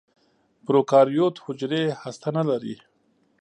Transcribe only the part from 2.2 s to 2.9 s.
نه لري.